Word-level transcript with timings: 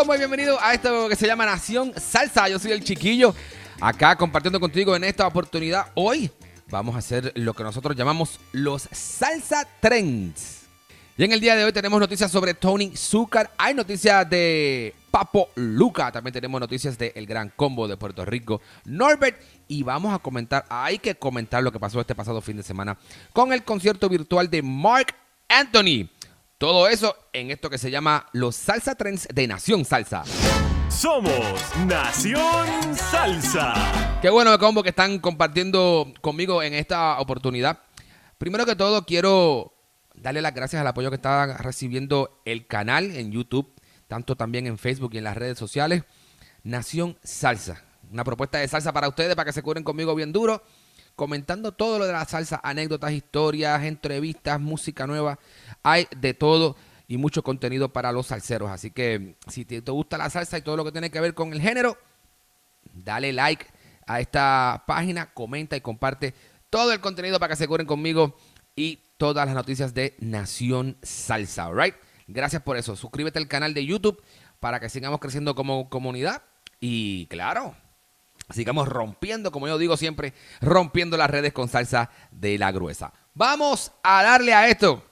Como 0.00 0.14
y 0.14 0.18
bienvenido 0.18 0.58
a 0.62 0.72
esto 0.72 1.10
que 1.10 1.16
se 1.16 1.26
llama 1.26 1.44
Nación 1.44 1.92
Salsa. 1.94 2.48
Yo 2.48 2.58
soy 2.58 2.72
el 2.72 2.82
chiquillo, 2.82 3.34
acá 3.82 4.16
compartiendo 4.16 4.58
contigo 4.58 4.96
en 4.96 5.04
esta 5.04 5.26
oportunidad. 5.26 5.88
Hoy 5.92 6.30
vamos 6.70 6.94
a 6.94 7.00
hacer 7.00 7.32
lo 7.34 7.52
que 7.52 7.62
nosotros 7.62 7.94
llamamos 7.94 8.40
los 8.52 8.88
Salsa 8.92 9.68
Trends. 9.78 10.62
Y 11.18 11.24
en 11.24 11.32
el 11.32 11.40
día 11.40 11.54
de 11.54 11.64
hoy 11.64 11.72
tenemos 11.72 12.00
noticias 12.00 12.30
sobre 12.30 12.54
Tony 12.54 12.96
Zucker, 12.96 13.50
hay 13.58 13.74
noticias 13.74 14.30
de 14.30 14.94
Papo 15.10 15.50
Luca, 15.56 16.10
también 16.10 16.32
tenemos 16.32 16.58
noticias 16.58 16.96
de 16.96 17.12
El 17.14 17.26
Gran 17.26 17.52
Combo 17.54 17.86
de 17.86 17.98
Puerto 17.98 18.24
Rico, 18.24 18.62
Norbert, 18.86 19.38
y 19.68 19.82
vamos 19.82 20.14
a 20.14 20.18
comentar, 20.18 20.64
hay 20.70 20.98
que 20.98 21.14
comentar 21.14 21.62
lo 21.62 21.72
que 21.72 21.78
pasó 21.78 22.00
este 22.00 22.14
pasado 22.14 22.40
fin 22.40 22.56
de 22.56 22.62
semana 22.62 22.96
con 23.34 23.52
el 23.52 23.64
concierto 23.64 24.08
virtual 24.08 24.48
de 24.48 24.62
Mark 24.62 25.14
Anthony. 25.46 26.08
Todo 26.60 26.88
eso 26.88 27.16
en 27.32 27.50
esto 27.50 27.70
que 27.70 27.78
se 27.78 27.90
llama 27.90 28.26
los 28.34 28.54
Salsa 28.54 28.94
Trends 28.94 29.26
de 29.32 29.48
Nación 29.48 29.86
Salsa. 29.86 30.24
Somos 30.90 31.32
Nación 31.86 32.94
Salsa. 32.94 33.72
Qué 34.20 34.28
bueno, 34.28 34.58
combo, 34.58 34.82
que 34.82 34.90
están 34.90 35.20
compartiendo 35.20 36.12
conmigo 36.20 36.62
en 36.62 36.74
esta 36.74 37.18
oportunidad. 37.18 37.78
Primero 38.36 38.66
que 38.66 38.76
todo, 38.76 39.06
quiero 39.06 39.72
darle 40.14 40.42
las 40.42 40.52
gracias 40.52 40.82
al 40.82 40.86
apoyo 40.86 41.08
que 41.08 41.16
está 41.16 41.56
recibiendo 41.56 42.42
el 42.44 42.66
canal 42.66 43.16
en 43.16 43.32
YouTube, 43.32 43.72
tanto 44.06 44.36
también 44.36 44.66
en 44.66 44.76
Facebook 44.76 45.14
y 45.14 45.16
en 45.16 45.24
las 45.24 45.38
redes 45.38 45.56
sociales. 45.56 46.02
Nación 46.62 47.16
Salsa. 47.22 47.82
Una 48.12 48.22
propuesta 48.22 48.58
de 48.58 48.68
salsa 48.68 48.92
para 48.92 49.08
ustedes, 49.08 49.34
para 49.34 49.46
que 49.46 49.54
se 49.54 49.62
curen 49.62 49.82
conmigo 49.82 50.14
bien 50.14 50.30
duro. 50.30 50.62
Comentando 51.20 51.72
todo 51.72 51.98
lo 51.98 52.06
de 52.06 52.14
la 52.14 52.24
salsa, 52.24 52.62
anécdotas, 52.64 53.12
historias, 53.12 53.84
entrevistas, 53.84 54.58
música 54.58 55.06
nueva. 55.06 55.38
Hay 55.82 56.08
de 56.16 56.32
todo 56.32 56.76
y 57.08 57.18
mucho 57.18 57.42
contenido 57.42 57.92
para 57.92 58.10
los 58.10 58.28
salseros. 58.28 58.70
Así 58.70 58.90
que 58.90 59.34
si 59.46 59.66
te, 59.66 59.80
gusta 59.80 60.16
la 60.16 60.30
salsa 60.30 60.56
y 60.56 60.62
todo 60.62 60.78
lo 60.78 60.84
que 60.86 60.92
tiene 60.92 61.10
que 61.10 61.20
ver 61.20 61.34
con 61.34 61.52
el 61.52 61.60
género, 61.60 61.98
dale 62.94 63.34
like 63.34 63.66
a 64.06 64.20
esta 64.20 64.84
página, 64.86 65.26
comenta 65.34 65.76
y 65.76 65.82
comparte 65.82 66.32
todo 66.70 66.90
el 66.90 67.00
contenido 67.00 67.38
para 67.38 67.50
que 67.50 67.56
se 67.56 67.68
curen 67.68 67.86
conmigo 67.86 68.34
y 68.74 69.00
todas 69.18 69.44
las 69.44 69.54
noticias 69.54 69.92
de 69.92 70.16
Nación 70.20 70.96
Salsa, 71.02 71.64
¿alright? 71.64 71.96
Gracias 72.28 72.62
por 72.62 72.78
eso. 72.78 72.96
Suscríbete 72.96 73.38
al 73.38 73.46
canal 73.46 73.74
de 73.74 73.84
YouTube 73.84 74.22
para 74.58 74.80
que 74.80 74.88
sigamos 74.88 75.20
creciendo 75.20 75.54
como 75.54 75.90
comunidad 75.90 76.44
y 76.80 77.26
claro, 77.26 77.76
sigamos 78.52 78.88
rompiendo, 78.88 79.50
como 79.52 79.68
yo 79.68 79.78
digo 79.78 79.96
siempre, 79.96 80.32
rompiendo 80.60 81.16
las 81.16 81.30
redes 81.30 81.52
con 81.52 81.68
salsa 81.68 82.10
de 82.30 82.58
la 82.58 82.72
gruesa. 82.72 83.12
Vamos 83.34 83.92
a 84.02 84.22
darle 84.22 84.52
a 84.54 84.68
esto. 84.68 85.02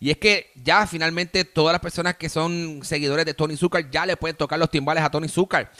Y 0.00 0.10
es 0.10 0.18
que 0.18 0.50
ya 0.56 0.86
finalmente 0.86 1.44
todas 1.44 1.72
las 1.72 1.80
personas 1.80 2.16
que 2.16 2.28
son 2.28 2.80
seguidores 2.82 3.24
de 3.24 3.34
Tony 3.34 3.56
Zucker 3.56 3.88
ya 3.90 4.04
le 4.04 4.16
pueden 4.16 4.36
tocar 4.36 4.58
los 4.58 4.70
timbales 4.70 5.04
a 5.04 5.10
Tony 5.10 5.28
Zucker. 5.28 5.70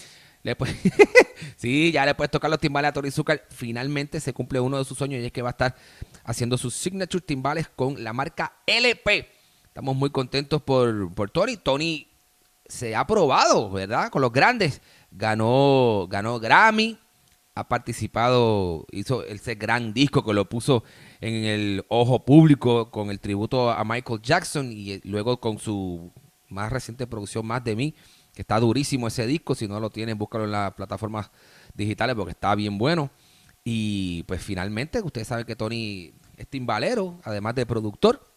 Le 0.44 0.54
puede- 0.56 0.76
sí, 1.56 1.90
ya 1.92 2.04
le 2.06 2.14
puedes 2.14 2.30
tocar 2.30 2.50
los 2.50 2.60
timbales 2.60 2.90
a 2.90 2.92
Tony 2.92 3.10
Zucker. 3.10 3.44
Finalmente 3.50 4.20
se 4.20 4.32
cumple 4.32 4.60
uno 4.60 4.78
de 4.78 4.84
sus 4.84 4.96
sueños 4.98 5.20
y 5.22 5.26
es 5.26 5.32
que 5.32 5.42
va 5.42 5.50
a 5.50 5.52
estar 5.52 5.74
haciendo 6.24 6.56
sus 6.56 6.74
signature 6.74 7.24
timbales 7.24 7.68
con 7.74 8.02
la 8.02 8.12
marca 8.12 8.52
LP. 8.66 9.28
Estamos 9.64 9.96
muy 9.96 10.10
contentos 10.10 10.62
por, 10.62 11.12
por 11.14 11.30
Tony. 11.30 11.56
Tony 11.56 12.08
se 12.66 12.94
ha 12.94 13.06
probado, 13.06 13.70
¿verdad? 13.70 14.10
Con 14.10 14.22
los 14.22 14.32
grandes. 14.32 14.80
Ganó, 15.14 16.06
ganó 16.08 16.40
Grammy, 16.40 16.98
ha 17.54 17.68
participado, 17.68 18.86
hizo 18.90 19.24
ese 19.24 19.54
gran 19.56 19.92
disco 19.92 20.24
que 20.24 20.32
lo 20.32 20.48
puso 20.48 20.84
en 21.20 21.44
el 21.44 21.84
ojo 21.88 22.24
público 22.24 22.90
con 22.90 23.10
el 23.10 23.20
tributo 23.20 23.70
a 23.70 23.84
Michael 23.84 24.22
Jackson 24.22 24.72
y 24.72 24.92
eh, 24.92 25.00
luego 25.04 25.38
con 25.38 25.58
su 25.58 26.10
más 26.48 26.72
reciente 26.72 27.06
producción, 27.06 27.46
Más 27.46 27.62
de 27.64 27.76
mí, 27.76 27.94
que 28.34 28.42
está 28.42 28.58
durísimo 28.60 29.08
ese 29.08 29.26
disco. 29.26 29.54
Si 29.54 29.68
no 29.68 29.80
lo 29.80 29.90
tienen, 29.90 30.18
búscalo 30.18 30.44
en 30.44 30.52
las 30.52 30.72
plataformas 30.74 31.30
digitales 31.74 32.16
porque 32.16 32.32
está 32.32 32.54
bien 32.54 32.78
bueno. 32.78 33.10
Y 33.64 34.22
pues 34.24 34.42
finalmente, 34.42 35.00
ustedes 35.02 35.28
saben 35.28 35.46
que 35.46 35.56
Tony 35.56 36.12
es 36.36 36.48
timbalero, 36.48 37.20
además 37.24 37.54
de 37.54 37.66
productor 37.66 38.32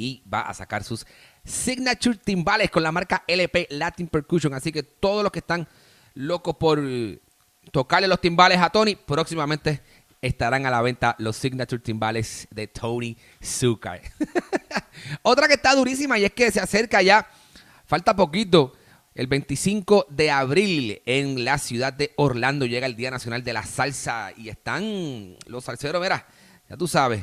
y 0.00 0.22
va 0.32 0.40
a 0.40 0.54
sacar 0.54 0.82
sus 0.82 1.06
signature 1.44 2.18
timbales 2.18 2.70
con 2.70 2.82
la 2.82 2.92
marca 2.92 3.24
LP 3.26 3.68
Latin 3.70 4.08
Percussion. 4.08 4.54
Así 4.54 4.72
que 4.72 4.82
todos 4.82 5.22
los 5.22 5.32
que 5.32 5.40
están 5.40 5.66
locos 6.14 6.56
por 6.56 6.80
eh, 6.82 7.20
tocarle 7.70 8.08
los 8.08 8.20
timbales 8.20 8.58
a 8.58 8.70
Tony, 8.70 8.96
próximamente 8.96 9.82
estarán 10.20 10.66
a 10.66 10.70
la 10.70 10.82
venta 10.82 11.16
los 11.18 11.36
signature 11.36 11.82
timbales 11.82 12.46
de 12.50 12.66
Tony 12.66 13.16
Zucker. 13.42 14.02
Otra 15.22 15.48
que 15.48 15.54
está 15.54 15.74
durísima 15.74 16.18
y 16.18 16.24
es 16.24 16.32
que 16.32 16.50
se 16.50 16.60
acerca 16.60 17.00
ya, 17.02 17.26
falta 17.86 18.14
poquito, 18.14 18.74
el 19.14 19.26
25 19.26 20.06
de 20.08 20.30
abril 20.30 21.02
en 21.04 21.44
la 21.44 21.58
ciudad 21.58 21.92
de 21.92 22.12
Orlando 22.16 22.66
llega 22.66 22.86
el 22.86 22.96
Día 22.96 23.10
Nacional 23.10 23.42
de 23.42 23.52
la 23.52 23.64
Salsa 23.64 24.32
y 24.36 24.48
están 24.48 25.36
los 25.46 25.64
salseros, 25.64 26.00
mira, 26.00 26.26
ya 26.68 26.76
tú 26.76 26.86
sabes, 26.86 27.22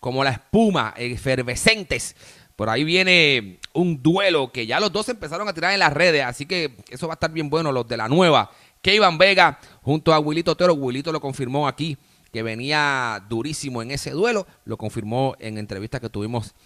como 0.00 0.24
la 0.24 0.30
espuma, 0.30 0.94
efervescentes. 0.96 2.16
Por 2.58 2.68
ahí 2.68 2.82
viene 2.82 3.60
un 3.72 4.02
duelo 4.02 4.50
que 4.50 4.66
ya 4.66 4.80
los 4.80 4.90
dos 4.90 5.08
empezaron 5.08 5.46
a 5.46 5.54
tirar 5.54 5.72
en 5.74 5.78
las 5.78 5.92
redes, 5.92 6.24
así 6.24 6.44
que 6.44 6.74
eso 6.90 7.06
va 7.06 7.12
a 7.12 7.14
estar 7.14 7.30
bien 7.30 7.48
bueno, 7.48 7.70
los 7.70 7.86
de 7.86 7.96
la 7.96 8.08
nueva. 8.08 8.50
Kevin 8.82 9.16
Vega 9.16 9.60
junto 9.80 10.12
a 10.12 10.18
Wilito 10.18 10.50
Otero. 10.50 10.74
Wilito 10.74 11.12
lo 11.12 11.20
confirmó 11.20 11.68
aquí 11.68 11.96
que 12.32 12.42
venía 12.42 13.24
durísimo 13.28 13.80
en 13.80 13.92
ese 13.92 14.10
duelo. 14.10 14.44
Lo 14.64 14.76
confirmó 14.76 15.36
en 15.38 15.56
entrevista 15.56 16.00
que 16.00 16.08
tuvimos 16.08 16.56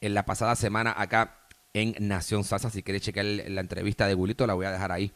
en 0.00 0.14
la 0.14 0.24
pasada 0.24 0.54
semana 0.54 0.94
acá 0.96 1.40
en 1.74 1.96
Nación 1.98 2.44
Salsa. 2.44 2.70
Si 2.70 2.84
quieres 2.84 3.02
chequear 3.02 3.26
la 3.26 3.62
entrevista 3.62 4.06
de 4.06 4.14
Wilito, 4.14 4.46
la 4.46 4.54
voy 4.54 4.66
a 4.66 4.70
dejar 4.70 4.92
ahí 4.92 5.10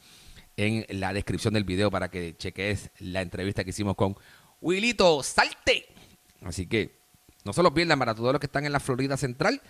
en 0.57 0.87
la 0.89 1.13
descripción 1.13 1.55
del 1.55 1.63
video 1.63 1.89
para 1.89 2.11
que 2.11 2.37
cheques 2.37 2.91
la 2.99 3.23
entrevista 3.23 3.63
que 3.63 3.71
hicimos 3.71 3.95
con 3.95 4.17
Wilito 4.61 5.23
Salte. 5.23 5.87
Así 6.43 6.67
que 6.67 6.99
no 7.45 7.53
se 7.53 7.63
lo 7.63 7.73
pierdan 7.73 8.01
para 8.01 8.13
todos 8.13 8.33
los 8.33 8.41
que 8.41 8.47
están 8.47 8.67
en 8.67 8.73
la 8.73 8.81
Florida 8.81 9.17
Central. 9.17 9.63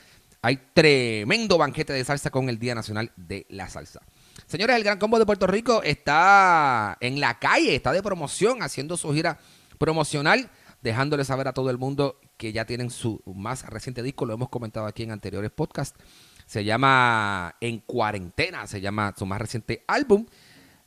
Hay 0.43 0.59
tremendo 0.75 1.59
banquete 1.59 1.93
de 1.93 2.05
salsa 2.05 2.31
con 2.31 2.49
el 2.49 2.59
Día 2.59 2.75
Nacional 2.75 3.13
de 3.17 3.47
la 3.49 3.69
Salsa. 3.69 4.01
Señores, 4.47 4.77
el 4.77 4.85
Gran 4.85 4.99
Combo 4.99 5.19
de 5.19 5.27
Puerto 5.27 5.47
Rico 5.47 5.83
está 5.83 6.97
en 7.01 7.21
la 7.21 7.39
calle, 7.39 7.75
está 7.75 7.93
de 7.93 8.03
promoción, 8.03 8.63
haciendo 8.63 8.97
su 8.97 9.13
gira 9.13 9.39
promocional, 9.79 10.51
dejándole 10.83 11.25
saber 11.25 11.49
a 11.49 11.53
todo 11.53 11.71
el 11.71 11.79
mundo 11.79 12.21
que 12.37 12.53
ya 12.53 12.65
tienen 12.65 12.91
su 12.91 13.23
más 13.27 13.65
reciente 13.65 14.03
disco, 14.03 14.27
lo 14.27 14.35
hemos 14.35 14.49
comentado 14.49 14.87
aquí 14.87 15.03
en 15.03 15.11
anteriores 15.11 15.51
podcasts. 15.51 15.99
Se 16.47 16.65
llama 16.65 17.57
En 17.61 17.81
Cuarentena, 17.81 18.67
se 18.67 18.81
llama 18.81 19.15
su 19.17 19.27
más 19.27 19.41
reciente 19.41 19.85
álbum. 19.89 20.27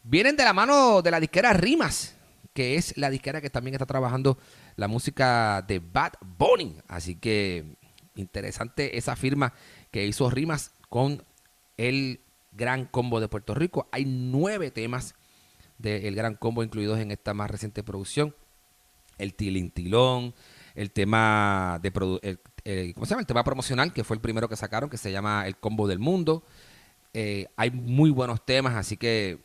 Vienen 0.04 0.38
de 0.38 0.46
la 0.46 0.54
mano 0.54 1.02
de 1.02 1.12
la 1.12 1.20
disquera 1.20 1.52
Rimas, 1.52 2.16
que 2.54 2.76
es 2.76 2.98
la 2.98 3.10
disquera 3.10 3.42
que 3.42 3.50
también 3.50 3.76
está 3.76 3.86
trabajando 3.86 4.38
la 4.78 4.88
música 4.88 5.62
de 5.68 5.80
Bad 5.80 6.14
Bunny. 6.22 6.78
Así 6.88 7.16
que 7.16 7.78
interesante 8.20 8.98
esa 8.98 9.16
firma 9.16 9.54
que 9.92 10.06
hizo 10.06 10.30
Rimas 10.30 10.72
con 10.90 11.24
el 11.78 12.22
Gran 12.52 12.86
Combo 12.86 13.20
de 13.20 13.28
Puerto 13.28 13.56
Rico. 13.56 13.88
Hay 13.92 14.06
nueve 14.06 14.72
temas 14.72 15.16
del 15.78 16.16
Gran 16.16 16.36
Combo 16.36 16.64
incluidos 16.64 17.00
en 17.00 17.12
esta 17.12 17.34
más 17.34 17.50
reciente 17.50 17.84
producción. 17.84 18.36
El 19.18 19.34
Tilintilón, 19.34 20.34
el 20.76 20.92
tema 20.92 21.80
de 21.82 21.92
el, 22.22 22.40
eh, 22.64 22.92
¿cómo 22.94 23.06
se 23.06 23.10
llama? 23.12 23.22
El 23.22 23.28
tema 23.28 23.44
promocional, 23.44 23.92
que 23.94 24.04
fue 24.04 24.16
el 24.16 24.22
primero 24.22 24.48
que 24.48 24.56
sacaron, 24.56 24.90
que 24.90 24.98
se 24.98 25.12
llama 25.12 25.48
El 25.48 25.58
Combo 25.58 25.88
del 25.88 26.00
Mundo. 26.00 26.44
Eh, 27.14 27.48
hay 27.56 27.72
muy 27.72 28.12
buenos 28.12 28.46
temas, 28.46 28.76
así 28.76 28.96
que 28.96 29.40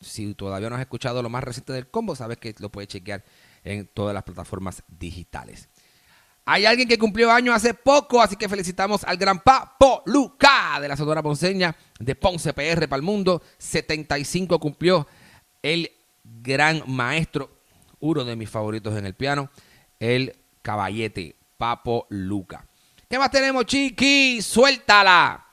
si 0.00 0.34
todavía 0.34 0.68
no 0.68 0.76
has 0.76 0.82
escuchado 0.82 1.22
lo 1.22 1.30
más 1.30 1.42
reciente 1.42 1.72
del 1.72 1.88
combo, 1.88 2.14
sabes 2.14 2.38
que 2.38 2.54
lo 2.58 2.70
puedes 2.70 2.88
chequear 2.88 3.24
en 3.64 3.86
todas 3.86 4.14
las 4.14 4.22
plataformas 4.22 4.82
digitales. 4.88 5.68
Hay 6.48 6.64
alguien 6.64 6.86
que 6.86 6.96
cumplió 6.96 7.32
años 7.32 7.56
hace 7.56 7.74
poco, 7.74 8.22
así 8.22 8.36
que 8.36 8.48
felicitamos 8.48 9.02
al 9.02 9.16
gran 9.16 9.40
Papo 9.40 10.04
Luca 10.06 10.78
de 10.80 10.86
la 10.86 10.96
Sonora 10.96 11.20
Ponceña 11.20 11.74
de 11.98 12.14
Ponce 12.14 12.52
PR 12.52 12.86
para 12.88 12.98
el 12.98 13.02
mundo. 13.02 13.42
75 13.58 14.60
cumplió 14.60 15.08
el 15.60 15.90
gran 16.22 16.84
maestro, 16.86 17.50
uno 17.98 18.24
de 18.24 18.36
mis 18.36 18.48
favoritos 18.48 18.96
en 18.96 19.06
el 19.06 19.14
piano, 19.14 19.50
el 19.98 20.38
caballete 20.62 21.34
Papo 21.58 22.06
Luca. 22.10 22.64
¿Qué 23.10 23.18
más 23.18 23.32
tenemos, 23.32 23.66
Chiqui? 23.66 24.40
Suéltala. 24.40 25.44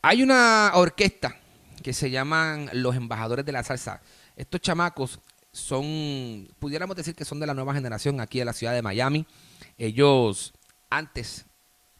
Hay 0.00 0.22
una 0.22 0.70
orquesta 0.72 1.36
que 1.82 1.92
se 1.92 2.10
llaman 2.10 2.70
los 2.72 2.96
embajadores 2.96 3.44
de 3.44 3.52
la 3.52 3.62
salsa. 3.62 4.00
Estos 4.36 4.62
chamacos 4.62 5.20
son, 5.52 6.48
pudiéramos 6.58 6.96
decir 6.96 7.14
que 7.14 7.24
son 7.24 7.38
de 7.38 7.46
la 7.46 7.54
nueva 7.54 7.74
generación 7.74 8.20
aquí 8.20 8.40
en 8.40 8.46
la 8.46 8.52
ciudad 8.52 8.72
de 8.72 8.82
Miami. 8.82 9.26
Ellos 9.76 10.54
antes 10.90 11.46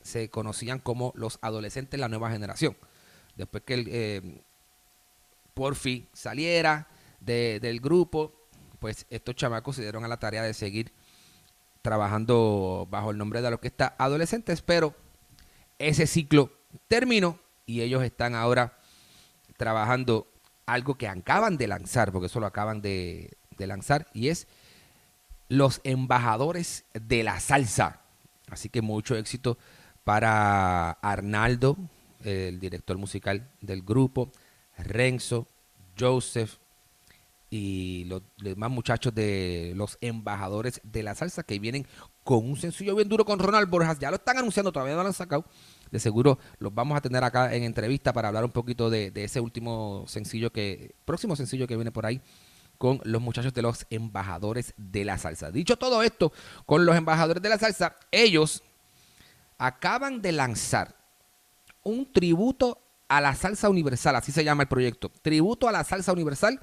se 0.00 0.30
conocían 0.30 0.78
como 0.78 1.12
los 1.14 1.38
adolescentes 1.42 1.92
de 1.92 1.98
la 1.98 2.08
nueva 2.08 2.30
generación. 2.30 2.76
Después 3.36 3.62
que 3.64 3.84
eh, 3.86 4.42
Porfi 5.54 6.08
saliera 6.12 6.88
del 7.20 7.80
grupo, 7.80 8.48
pues 8.78 9.06
estos 9.10 9.36
chamacos 9.36 9.76
se 9.76 9.82
dieron 9.82 10.04
a 10.04 10.08
la 10.08 10.18
tarea 10.18 10.42
de 10.42 10.54
seguir 10.54 10.92
trabajando 11.82 12.88
bajo 12.90 13.10
el 13.10 13.18
nombre 13.18 13.40
de 13.40 13.50
la 13.50 13.54
orquesta 13.54 13.94
adolescentes, 13.98 14.62
pero 14.62 14.94
ese 15.78 16.06
ciclo 16.06 16.52
terminó 16.88 17.38
y 17.64 17.82
ellos 17.82 18.02
están 18.02 18.34
ahora 18.34 18.78
trabajando 19.56 20.32
algo 20.66 20.96
que 20.96 21.06
acaban 21.06 21.58
de 21.58 21.68
lanzar, 21.68 22.10
porque 22.12 22.26
eso 22.26 22.40
lo 22.40 22.46
acaban 22.46 22.82
de, 22.82 23.36
lanzar, 23.66 24.08
y 24.12 24.28
es 24.28 24.46
los 25.48 25.80
embajadores 25.84 26.84
de 26.94 27.22
la 27.22 27.40
salsa. 27.40 28.00
Así 28.48 28.68
que 28.68 28.82
mucho 28.82 29.16
éxito 29.16 29.58
para 30.04 30.90
Arnaldo, 30.92 31.76
el 32.24 32.60
director 32.60 32.98
musical 32.98 33.48
del 33.60 33.82
grupo, 33.82 34.30
Renzo, 34.78 35.46
Joseph 35.98 36.56
y 37.50 38.04
los 38.06 38.22
demás 38.38 38.70
muchachos 38.70 39.14
de 39.14 39.74
los 39.76 39.98
embajadores 40.00 40.80
de 40.84 41.02
la 41.02 41.14
salsa 41.14 41.42
que 41.42 41.58
vienen 41.58 41.86
con 42.24 42.48
un 42.48 42.56
sencillo 42.56 42.94
bien 42.94 43.08
duro 43.08 43.26
con 43.26 43.38
Ronald 43.38 43.68
Borjas. 43.68 43.98
Ya 43.98 44.10
lo 44.10 44.16
están 44.16 44.38
anunciando, 44.38 44.72
todavía 44.72 44.94
no 44.94 45.02
lo 45.02 45.08
han 45.08 45.14
sacado, 45.14 45.44
de 45.90 46.00
seguro 46.00 46.38
los 46.58 46.74
vamos 46.74 46.96
a 46.96 47.02
tener 47.02 47.22
acá 47.24 47.54
en 47.54 47.64
entrevista 47.64 48.12
para 48.14 48.28
hablar 48.28 48.44
un 48.44 48.52
poquito 48.52 48.88
de, 48.88 49.12
ese 49.14 49.40
último 49.40 50.04
sencillo 50.08 50.50
que, 50.50 50.94
próximo 51.04 51.36
sencillo 51.36 51.66
que 51.66 51.76
viene 51.76 51.92
por 51.92 52.06
ahí 52.06 52.22
con 52.82 53.00
los 53.04 53.22
muchachos 53.22 53.54
de 53.54 53.62
los 53.62 53.86
embajadores 53.90 54.74
de 54.76 55.04
la 55.04 55.16
salsa. 55.16 55.52
Dicho 55.52 55.76
todo 55.76 56.02
esto, 56.02 56.32
con 56.66 56.84
los 56.84 56.96
embajadores 56.96 57.40
de 57.40 57.48
la 57.48 57.56
salsa, 57.56 57.94
ellos 58.10 58.64
acaban 59.56 60.20
de 60.20 60.32
lanzar 60.32 60.96
un 61.84 62.12
tributo 62.12 62.82
a 63.06 63.20
la 63.20 63.36
salsa 63.36 63.68
universal, 63.68 64.16
así 64.16 64.32
se 64.32 64.42
llama 64.42 64.64
el 64.64 64.68
proyecto, 64.68 65.12
tributo 65.22 65.68
a 65.68 65.72
la 65.72 65.84
salsa 65.84 66.12
universal, 66.12 66.58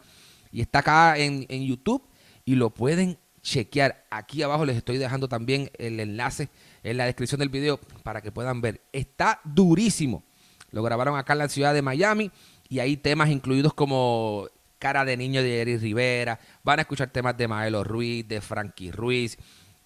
y 0.51 0.59
está 0.59 0.79
acá 0.79 1.17
en, 1.17 1.45
en 1.47 1.65
YouTube 1.65 2.03
y 2.43 2.55
lo 2.55 2.71
pueden 2.71 3.17
chequear. 3.41 4.05
Aquí 4.11 4.43
abajo 4.43 4.65
les 4.65 4.75
estoy 4.75 4.97
dejando 4.97 5.29
también 5.29 5.71
el 5.77 6.01
enlace 6.01 6.49
en 6.83 6.97
la 6.97 7.05
descripción 7.05 7.39
del 7.39 7.47
video 7.47 7.79
para 8.03 8.21
que 8.21 8.33
puedan 8.33 8.59
ver. 8.59 8.81
Está 8.91 9.39
durísimo. 9.45 10.25
Lo 10.71 10.83
grabaron 10.83 11.17
acá 11.17 11.31
en 11.31 11.39
la 11.39 11.47
ciudad 11.47 11.73
de 11.73 11.81
Miami 11.81 12.29
y 12.67 12.79
hay 12.79 12.97
temas 12.97 13.29
incluidos 13.29 13.73
como 13.73 14.49
Cara 14.79 15.05
de 15.05 15.17
Niño 15.17 15.43
de 15.43 15.61
Eric 15.61 15.81
Rivera. 15.81 16.39
Van 16.63 16.79
a 16.79 16.83
escuchar 16.83 17.11
temas 17.11 17.37
de 17.37 17.47
Maelo 17.47 17.83
Ruiz, 17.83 18.27
de 18.27 18.41
Frankie 18.41 18.91
Ruiz, 18.91 19.37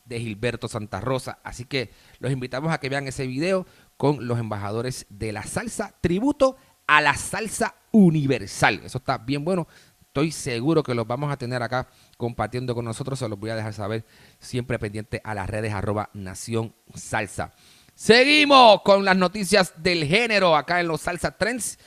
de 0.06 0.20
Gilberto 0.20 0.68
Santa 0.68 1.02
Rosa. 1.02 1.40
Así 1.44 1.66
que 1.66 1.92
los 2.20 2.32
invitamos 2.32 2.72
a 2.72 2.80
que 2.80 2.90
vean 2.90 3.08
ese 3.08 3.28
video 3.28 3.66
con 3.98 4.28
los 4.28 4.40
embajadores 4.40 5.06
de 5.10 5.32
la 5.32 5.44
salsa, 5.44 5.96
tributo 6.00 6.56
a 6.88 7.02
la 7.02 7.16
salsa 7.16 7.76
universal. 7.92 8.82
Eso 8.84 9.00
está 9.00 9.18
bien 9.18 9.44
bueno. 9.44 9.68
Estoy 10.02 10.32
seguro 10.32 10.84
que 10.84 10.94
los 10.94 11.08
vamos 11.08 11.32
a 11.32 11.38
tener 11.38 11.64
acá 11.64 11.88
compartiendo 12.18 12.76
con 12.76 12.86
nosotros. 12.86 13.18
Se 13.18 13.28
los 13.28 13.40
voy 13.40 13.50
a 13.50 13.56
dejar 13.56 13.74
saber 13.74 14.06
siempre 14.40 14.78
pendiente 14.78 15.20
a 15.24 15.34
las 15.34 15.50
redes 15.50 15.74
arroba 15.74 16.12
Nación 16.14 16.76
Salsa. 16.94 17.52
Seguimos 17.96 18.82
con 18.84 19.06
las 19.06 19.18
noticias 19.18 19.74
del 19.78 20.06
género 20.06 20.56
acá 20.56 20.80
en 20.80 20.88
los 20.88 21.02
Salsa 21.02 21.36
Trends. 21.36 21.80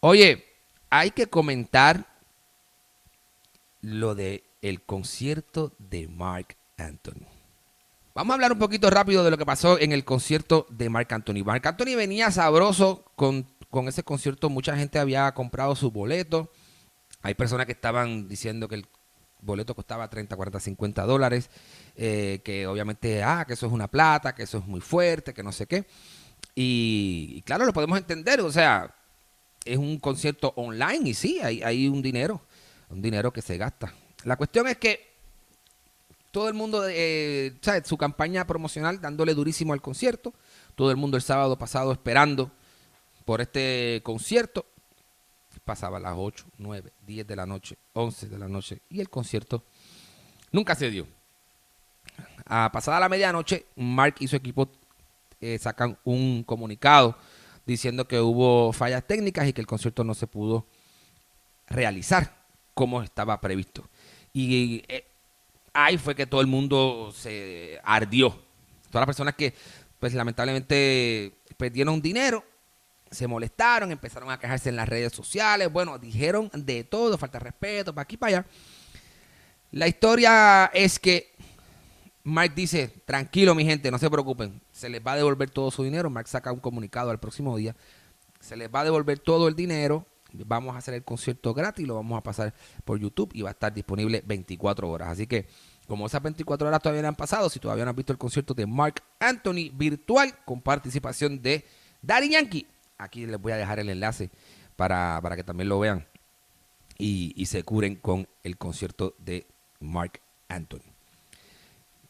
Oye, 0.00 0.44
hay 0.90 1.12
que 1.12 1.28
comentar 1.28 2.17
lo 3.80 4.14
de 4.14 4.44
el 4.62 4.82
concierto 4.82 5.72
de 5.78 6.08
Mark 6.08 6.56
Anthony. 6.76 7.26
Vamos 8.14 8.32
a 8.32 8.34
hablar 8.34 8.52
un 8.52 8.58
poquito 8.58 8.90
rápido 8.90 9.22
de 9.22 9.30
lo 9.30 9.38
que 9.38 9.46
pasó 9.46 9.78
en 9.78 9.92
el 9.92 10.04
concierto 10.04 10.66
de 10.70 10.88
Mark 10.88 11.08
Anthony. 11.10 11.44
Mark 11.44 11.66
Anthony 11.66 11.96
venía 11.96 12.30
sabroso 12.30 13.04
con, 13.14 13.46
con 13.70 13.86
ese 13.86 14.02
concierto. 14.02 14.50
Mucha 14.50 14.76
gente 14.76 14.98
había 14.98 15.32
comprado 15.34 15.76
su 15.76 15.90
boleto 15.90 16.50
hay 17.22 17.34
personas 17.34 17.66
que 17.66 17.72
estaban 17.72 18.28
diciendo 18.28 18.68
que 18.68 18.76
el 18.76 18.86
boleto 19.40 19.74
costaba 19.74 20.08
30, 20.08 20.36
40, 20.36 20.60
50 20.60 21.04
dólares, 21.04 21.50
eh, 21.96 22.40
que 22.44 22.66
obviamente, 22.66 23.22
ah, 23.22 23.44
que 23.46 23.54
eso 23.54 23.66
es 23.66 23.72
una 23.72 23.88
plata, 23.88 24.34
que 24.34 24.44
eso 24.44 24.58
es 24.58 24.66
muy 24.66 24.80
fuerte, 24.80 25.34
que 25.34 25.42
no 25.42 25.52
sé 25.52 25.66
qué. 25.66 25.86
Y, 26.54 27.42
claro, 27.42 27.64
lo 27.64 27.72
podemos 27.72 27.98
entender, 27.98 28.40
o 28.40 28.50
sea, 28.50 28.94
es 29.64 29.76
un 29.76 29.98
concierto 29.98 30.52
online 30.56 31.10
y 31.10 31.14
sí, 31.14 31.40
hay, 31.42 31.62
hay 31.62 31.88
un 31.88 32.02
dinero, 32.02 32.40
un 32.90 33.02
dinero 33.02 33.32
que 33.32 33.42
se 33.42 33.56
gasta. 33.56 33.92
La 34.24 34.36
cuestión 34.36 34.66
es 34.66 34.78
que 34.78 35.08
todo 36.30 36.48
el 36.48 36.54
mundo, 36.54 36.84
eh. 36.88 37.54
Su 37.84 37.96
campaña 37.96 38.46
promocional 38.46 39.00
dándole 39.00 39.34
durísimo 39.34 39.72
al 39.72 39.80
concierto, 39.80 40.34
todo 40.74 40.90
el 40.90 40.96
mundo 40.96 41.16
el 41.16 41.22
sábado 41.22 41.58
pasado 41.58 41.92
esperando 41.92 42.50
por 43.24 43.40
este 43.40 44.00
concierto 44.04 44.64
pasaba 45.64 46.00
las 46.00 46.14
8, 46.16 46.46
9, 46.56 46.92
10 47.06 47.26
de 47.26 47.36
la 47.36 47.44
noche, 47.44 47.76
11 47.92 48.28
de 48.28 48.38
la 48.38 48.48
noche 48.48 48.80
y 48.88 49.00
el 49.00 49.10
concierto 49.10 49.64
nunca 50.50 50.74
se 50.74 50.90
dio. 50.90 51.06
A 52.46 52.70
pasada 52.72 52.98
la 53.00 53.08
medianoche, 53.08 53.66
Mark 53.76 54.14
y 54.20 54.28
su 54.28 54.36
equipo 54.36 54.70
eh, 55.40 55.58
sacan 55.58 55.98
un 56.04 56.42
comunicado 56.42 57.18
diciendo 57.66 58.08
que 58.08 58.18
hubo 58.18 58.72
fallas 58.72 59.06
técnicas 59.06 59.46
y 59.46 59.52
que 59.52 59.60
el 59.60 59.66
concierto 59.66 60.04
no 60.04 60.14
se 60.14 60.26
pudo 60.26 60.66
realizar 61.66 62.37
como 62.78 63.02
estaba 63.02 63.40
previsto. 63.40 63.90
Y 64.32 64.84
eh, 64.86 65.04
ahí 65.72 65.98
fue 65.98 66.14
que 66.14 66.28
todo 66.28 66.40
el 66.40 66.46
mundo 66.46 67.12
se 67.12 67.80
ardió. 67.82 68.30
Todas 68.88 69.00
las 69.00 69.06
personas 69.06 69.34
que, 69.34 69.52
pues 69.98 70.14
lamentablemente, 70.14 71.34
perdieron 71.56 72.00
dinero 72.00 72.44
se 73.10 73.26
molestaron, 73.26 73.90
empezaron 73.90 74.30
a 74.30 74.38
quejarse 74.38 74.68
en 74.68 74.76
las 74.76 74.88
redes 74.88 75.12
sociales, 75.12 75.72
bueno, 75.72 75.98
dijeron 75.98 76.50
de 76.54 76.84
todo, 76.84 77.18
falta 77.18 77.38
de 77.38 77.46
respeto, 77.46 77.92
para 77.92 78.02
aquí, 78.04 78.16
para 78.16 78.38
allá. 78.38 78.46
La 79.72 79.88
historia 79.88 80.70
es 80.72 81.00
que 81.00 81.34
Mark 82.22 82.54
dice, 82.54 82.86
tranquilo 83.06 83.56
mi 83.56 83.64
gente, 83.64 83.90
no 83.90 83.98
se 83.98 84.08
preocupen, 84.08 84.60
se 84.70 84.88
les 84.88 85.04
va 85.04 85.14
a 85.14 85.16
devolver 85.16 85.50
todo 85.50 85.72
su 85.72 85.82
dinero. 85.82 86.10
Mark 86.10 86.28
saca 86.28 86.52
un 86.52 86.60
comunicado 86.60 87.10
al 87.10 87.18
próximo 87.18 87.56
día, 87.56 87.74
se 88.38 88.56
les 88.56 88.72
va 88.72 88.82
a 88.82 88.84
devolver 88.84 89.18
todo 89.18 89.48
el 89.48 89.56
dinero, 89.56 90.06
vamos 90.32 90.74
a 90.74 90.78
hacer 90.78 90.94
el 90.94 91.04
concierto 91.04 91.54
gratis, 91.54 91.86
lo 91.86 91.94
vamos 91.94 92.18
a 92.18 92.22
pasar 92.22 92.54
por 92.84 92.98
YouTube 92.98 93.30
y 93.34 93.42
va 93.42 93.50
a 93.50 93.52
estar 93.52 93.72
disponible 93.72 94.22
24 94.26 94.88
horas. 94.88 95.08
Así 95.08 95.26
que 95.26 95.46
como 95.86 96.06
esas 96.06 96.22
24 96.22 96.68
horas 96.68 96.82
todavía 96.82 97.02
no 97.02 97.08
han 97.08 97.16
pasado, 97.16 97.48
si 97.48 97.58
todavía 97.58 97.84
no 97.84 97.90
han 97.90 97.96
visto 97.96 98.12
el 98.12 98.18
concierto 98.18 98.54
de 98.54 98.66
Mark 98.66 99.02
Anthony 99.20 99.70
virtual 99.72 100.34
con 100.44 100.60
participación 100.60 101.40
de 101.40 101.64
Daddy 102.02 102.30
Yankee, 102.30 102.66
Aquí 102.98 103.26
les 103.26 103.40
voy 103.40 103.52
a 103.52 103.56
dejar 103.56 103.78
el 103.78 103.88
enlace 103.90 104.28
para, 104.74 105.22
que 105.36 105.44
también 105.44 105.68
lo 105.68 105.78
vean 105.78 106.04
y, 106.98 107.46
se 107.46 107.62
curen 107.62 107.94
con 107.94 108.28
el 108.42 108.58
concierto 108.58 109.14
de 109.18 109.46
Mark 109.78 110.20
Anthony. 110.48 110.82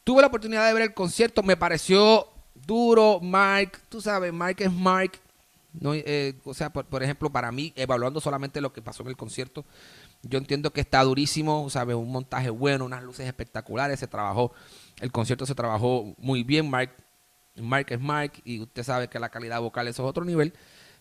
Tuve 0.03 0.23
la 0.23 0.29
oportunidad 0.29 0.67
de 0.67 0.73
ver 0.73 0.83
el 0.85 0.95
concierto, 0.95 1.43
me 1.43 1.59
pareció 1.59 2.27
duro, 2.55 3.21
Mark, 3.21 3.83
tú 3.91 4.01
sabes, 4.01 4.33
Mark 4.33 4.57
es 4.61 4.73
Mark. 4.73 5.21
No, 5.73 5.95
eh, 5.95 6.35
o 6.45 6.55
sea, 6.55 6.71
por, 6.71 7.03
ejemplo, 7.03 7.31
para 7.31 7.53
mí, 7.53 7.73
evaluando 7.77 8.21
solamente 8.21 8.61
lo 8.61 8.73
que 8.73 8.83
pasó 8.83 9.03
en 9.03 9.11
el 9.11 9.17
concierto, 9.17 9.65
yo 10.23 10.39
entiendo 10.39 10.73
que 10.73 10.81
está 10.81 11.03
durísimo, 11.05 11.69
¿sabes? 11.71 11.95
Un 11.95 12.11
montaje 12.11 12.51
bueno, 12.51 12.85
unas 12.87 13.03
luces 13.03 13.27
espectaculares, 13.27 14.01
se 14.01 14.07
trabajó, 14.07 14.53
el 15.01 15.13
concierto 15.13 15.47
se 15.47 15.55
trabajó 15.55 16.15
muy 16.19 16.43
bien, 16.43 16.69
Mark, 16.71 16.93
Mark 17.57 17.87
es 17.91 18.01
Mark, 18.01 18.33
y 18.45 18.61
usted 18.61 18.83
sabe 18.83 19.09
que 19.09 19.19
la 19.19 19.29
calidad 19.29 19.61
vocal 19.61 19.89
es 19.89 20.01
otro 20.01 20.25
nivel 20.25 20.55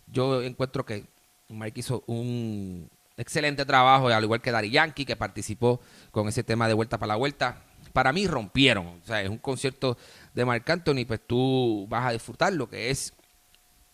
yo 0.08 0.42
encuentro 0.42 0.86
que 0.86 1.06
Mike 1.50 1.80
hizo 1.80 2.04
un 2.08 2.90
excelente 3.18 3.66
trabajo, 3.66 4.08
al 4.08 4.24
igual 4.24 4.42
que 4.42 4.52
Dari 4.52 4.70
Yankee, 4.70 5.06
que 5.06 5.16
participó 5.16 5.82
con 6.12 6.28
ese 6.28 6.44
tema 6.44 6.68
de 6.68 6.74
vuelta 6.74 6.98
para 6.98 7.14
la 7.14 7.16
vuelta. 7.16 7.64
para 7.94 8.14
mí 8.14 8.28
rompieron. 8.28 8.88
O 8.88 9.06
sea, 9.06 9.22
es 9.22 9.30
un 9.30 9.40
concierto 9.40 9.98
de 10.34 10.46
Marc 10.46 10.70
Anthony, 10.70 11.06
pues 11.08 11.20
tú 11.26 11.88
vas 11.90 12.06
a 12.06 12.12
disfrutar 12.12 12.54
lo 12.54 12.70
que 12.70 12.92
es 12.92 13.14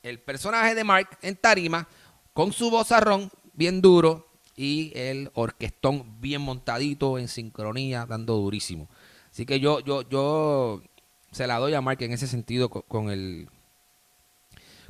el 0.03 0.19
personaje 0.19 0.75
de 0.75 0.83
Mark 0.83 1.17
en 1.21 1.35
tarima 1.35 1.87
con 2.33 2.53
su 2.53 2.69
vozarrón 2.69 3.31
bien 3.53 3.81
duro 3.81 4.27
y 4.55 4.91
el 4.95 5.31
orquestón 5.33 6.21
bien 6.21 6.41
montadito 6.41 7.17
en 7.17 7.27
sincronía, 7.27 8.05
dando 8.05 8.35
durísimo. 8.35 8.89
Así 9.31 9.45
que 9.45 9.59
yo, 9.59 9.79
yo, 9.79 10.07
yo 10.07 10.83
se 11.31 11.47
la 11.47 11.57
doy 11.57 11.73
a 11.73 11.81
Mark 11.81 12.01
en 12.01 12.11
ese 12.11 12.27
sentido 12.27 12.69
con, 12.69 12.83
con 12.83 13.09
el 13.09 13.49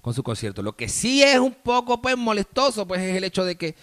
con 0.01 0.13
su 0.13 0.21
concierto. 0.21 0.61
Lo 0.61 0.75
que 0.75 0.89
sí 0.89 1.23
es 1.23 1.39
un 1.39 1.53
poco 1.53 2.01
pues 2.01 2.17
molestoso, 2.17 2.85
pues 2.85 3.01
es 3.01 3.15
el 3.15 3.23
hecho 3.23 3.45
de 3.45 3.55
que 3.55 3.75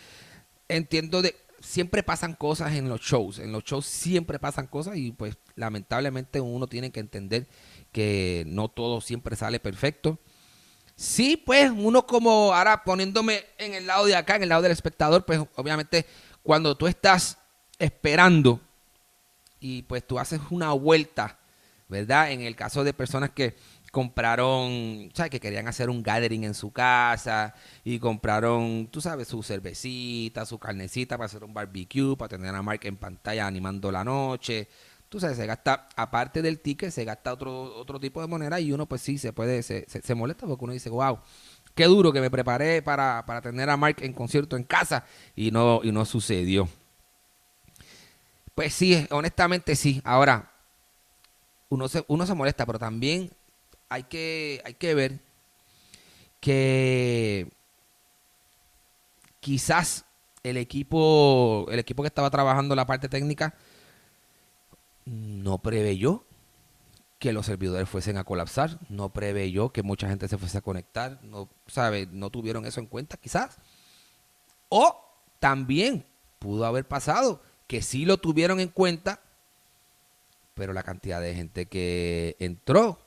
entiendo 0.69 1.23
de 1.23 1.35
siempre 1.61 2.03
pasan 2.03 2.35
cosas 2.35 2.75
en 2.75 2.91
los 2.91 3.01
shows. 3.01 3.39
En 3.39 3.53
los 3.53 3.65
shows 3.65 3.87
siempre 3.87 4.39
pasan 4.39 4.67
cosas 4.67 4.99
y 4.99 5.13
pues 5.13 5.39
lamentablemente 5.55 6.41
uno 6.41 6.67
tiene 6.67 6.91
que 6.91 7.01
entender 7.01 7.47
que 7.91 8.45
no 8.47 8.69
todo 8.69 9.01
siempre 9.01 9.35
sale 9.35 9.61
perfecto. 9.61 10.19
Sí, 11.01 11.39
pues 11.39 11.73
uno 11.75 12.07
como 12.07 12.53
ahora 12.53 12.85
poniéndome 12.85 13.43
en 13.57 13.73
el 13.73 13.87
lado 13.87 14.05
de 14.05 14.15
acá, 14.15 14.37
en 14.37 14.43
el 14.43 14.51
lado 14.51 14.61
del 14.61 14.73
espectador, 14.73 15.25
pues 15.25 15.41
obviamente 15.57 16.05
cuando 16.43 16.77
tú 16.77 16.87
estás 16.87 17.39
esperando 17.79 18.61
y 19.61 19.81
pues 19.85 20.07
tú 20.07 20.19
haces 20.19 20.43
una 20.51 20.73
vuelta, 20.73 21.39
¿verdad? 21.89 22.33
En 22.33 22.43
el 22.43 22.55
caso 22.55 22.85
de 22.85 22.93
personas 22.93 23.31
que 23.31 23.57
compraron, 23.91 25.11
¿sabes? 25.15 25.31
Que 25.31 25.41
querían 25.41 25.69
hacer 25.69 25.89
un 25.89 26.03
gathering 26.03 26.45
en 26.45 26.53
su 26.53 26.71
casa 26.71 27.55
y 27.83 27.99
compraron, 27.99 28.87
tú 28.91 29.01
sabes, 29.01 29.27
su 29.27 29.43
cervecita, 29.43 30.45
su 30.45 30.59
carnecita 30.59 31.17
para 31.17 31.25
hacer 31.25 31.45
un 31.45 31.55
barbecue, 31.55 32.15
para 32.15 32.29
tener 32.29 32.55
a 32.55 32.61
Mark 32.61 32.81
en 32.83 32.99
pantalla 32.99 33.47
animando 33.47 33.91
la 33.91 34.05
noche. 34.05 34.69
Tú 35.11 35.19
sabes, 35.19 35.37
se 35.37 35.45
gasta, 35.45 35.89
aparte 35.97 36.41
del 36.41 36.61
ticket, 36.61 36.93
se 36.93 37.05
gasta 37.05 37.33
otro, 37.33 37.77
otro 37.77 37.99
tipo 37.99 38.21
de 38.21 38.29
moneda 38.29 38.61
y 38.61 38.71
uno 38.71 38.87
pues 38.87 39.03
sí 39.03 39.19
se 39.19 39.33
puede, 39.33 39.65
se, 39.65 39.85
se, 39.89 40.15
molesta 40.15 40.47
porque 40.47 40.65
uno 40.65 40.73
dice, 40.73 40.89
wow, 40.89 41.19
qué 41.75 41.87
duro 41.87 42.13
que 42.13 42.21
me 42.21 42.31
preparé 42.31 42.81
para, 42.81 43.27
para 43.27 43.43
tener 43.43 43.69
a 43.71 43.77
Mark 43.77 43.97
en 44.03 44.13
concierto 44.13 44.57
en 44.57 44.63
casa 44.63 45.05
y 45.35 45.51
no, 45.51 45.81
y 45.83 45.91
no 45.91 46.05
sucedió. 46.05 46.69
Pues 48.55 48.73
sí, 48.73 49.05
honestamente 49.11 49.75
sí. 49.75 50.01
Ahora, 50.05 50.53
uno 51.71 51.89
se, 51.89 52.05
uno 52.07 52.25
se 52.25 52.35
molesta, 52.35 52.65
pero 52.65 52.79
también 52.79 53.33
hay 53.89 54.05
que, 54.05 54.63
hay 54.65 54.75
que 54.75 54.95
ver 54.95 55.19
que 56.39 57.49
quizás 59.41 60.05
el 60.45 60.57
equipo, 60.57 61.67
el 61.69 61.81
equipo 61.81 62.05
que 62.05 62.09
estaba 62.09 62.31
trabajando 62.31 62.77
la 62.77 62.87
parte 62.87 63.09
técnica 63.09 63.57
no 65.11 65.59
preveyó 65.59 66.25
que 67.19 67.33
los 67.33 67.47
servidores 67.47 67.89
fuesen 67.89 68.17
a 68.17 68.25
colapsar, 68.25 68.79
no 68.89 69.13
preveyó 69.13 69.73
que 69.73 69.83
mucha 69.83 70.09
gente 70.09 70.29
se 70.29 70.39
fuese 70.39 70.59
a 70.59 70.63
conectar, 70.63 71.19
no 71.23 71.51
sabe, 71.67 72.09
no 72.11 72.31
tuvieron 72.31 72.65
eso 72.65 72.81
en 72.81 72.87
cuenta 72.87 73.17
quizás. 73.17 73.59
O 74.69 75.05
también 75.41 76.07
pudo 76.39 76.65
haber 76.65 76.87
pasado 76.87 77.43
que 77.67 77.83
sí 77.83 78.05
lo 78.05 78.19
tuvieron 78.19 78.61
en 78.61 78.69
cuenta, 78.69 79.21
pero 80.55 80.73
la 80.73 80.85
cantidad 80.85 81.21
de 81.21 81.35
gente 81.35 81.67
que 81.67 82.37
entró 82.39 82.99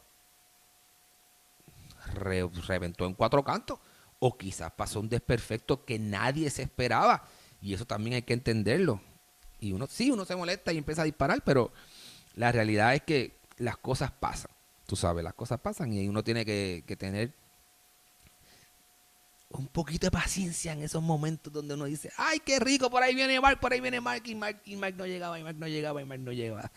reventó 2.14 3.06
en 3.06 3.14
cuatro 3.14 3.44
cantos. 3.44 3.80
O 4.20 4.38
quizás 4.38 4.72
pasó 4.72 5.00
un 5.00 5.10
desperfecto 5.10 5.86
que 5.86 6.00
nadie 6.00 6.50
se 6.50 6.64
esperaba. 6.64 7.28
Y 7.62 7.74
eso 7.74 7.86
también 7.86 8.16
hay 8.16 8.22
que 8.22 8.34
entenderlo. 8.34 9.02
Y 9.60 9.72
uno, 9.72 9.88
sí, 9.88 10.12
uno 10.12 10.26
se 10.26 10.36
molesta 10.36 10.74
y 10.74 10.78
empieza 10.78 11.04
a 11.04 11.06
disparar, 11.06 11.42
pero 11.44 11.72
la 12.36 12.52
realidad 12.52 12.96
es 12.96 13.02
que 13.04 13.38
las 13.58 13.78
cosas 13.78 14.12
pasan. 14.12 14.52
Tú 14.86 14.96
sabes, 14.96 15.24
las 15.24 15.34
cosas 15.34 15.60
pasan 15.60 15.94
y 15.94 16.08
uno 16.08 16.24
tiene 16.24 16.46
que, 16.46 16.84
tener 16.98 17.32
un 19.50 19.68
poquito 19.68 20.08
de 20.08 20.12
paciencia 20.12 20.74
en 20.74 20.82
esos 20.82 21.02
momentos 21.02 21.54
donde 21.54 21.76
uno 21.76 21.86
dice, 21.86 22.12
ay, 22.18 22.40
qué 22.40 22.60
rico, 22.60 22.90
por 22.90 23.04
ahí 23.04 23.14
viene 23.14 23.40
Mark, 23.40 23.60
por 23.60 23.72
ahí 23.72 23.80
viene 23.80 24.02
Mark, 24.02 24.24
y 24.26 24.36
Mark, 24.36 24.62
y 24.66 24.76
Mark 24.76 24.96
no 24.98 25.06
llegaba, 25.06 25.40
y 25.40 25.44
Mark 25.44 25.58
no 25.58 25.68
llegaba, 25.68 26.02
y 26.02 26.06
Mark 26.06 26.22
no 26.22 26.32
llegaba. 26.32 26.72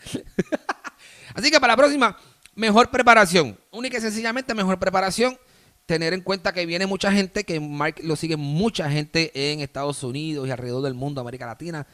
Así 1.33 1.51
que 1.51 1.59
para 1.59 1.73
la 1.73 1.77
próxima, 1.77 2.17
Mejor 2.57 2.89
preparación. 2.89 3.55
Única 3.69 3.99
y 3.99 4.01
sencillamente 4.01 4.55
mejor 4.55 4.79
preparación. 4.79 5.37
Tener 5.85 6.11
en 6.13 6.21
cuenta 6.21 6.53
que 6.53 6.65
viene 6.65 6.87
mucha 6.87 7.11
gente, 7.11 7.43
que 7.43 7.59
Mark 7.59 7.97
lo 8.01 8.15
sigue 8.15 8.35
mucha 8.35 8.89
gente 8.89 9.51
en 9.51 9.59
Estados 9.59 10.01
Unidos 10.01 10.47
y 10.47 10.51
alrededor 10.51 10.81
del 10.81 10.95
mundo, 10.95 11.21
América 11.21 11.45
Latina. 11.45 11.85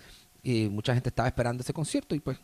Y 0.42 0.70
mucha 0.70 0.94
gente 0.94 1.10
estaba 1.10 1.28
esperando 1.28 1.64
ese 1.64 1.74
concierto 1.74 2.16
y 2.16 2.22
pues 2.22 2.40